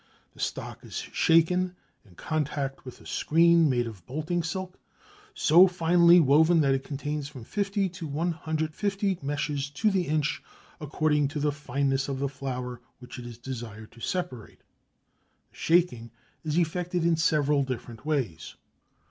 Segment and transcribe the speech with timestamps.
[0.33, 4.79] The stock is shaken in contact with a screen made of bolting silk
[5.35, 10.41] so finely woven that it contains from 50 to 150 meshes to the inch,
[10.79, 14.61] according to the fineness of the flour which it is desired to separate.
[15.51, 16.09] The shaking
[16.43, 18.55] is effected in several different ways.